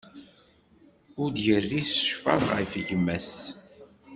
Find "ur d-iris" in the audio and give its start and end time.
1.21-1.91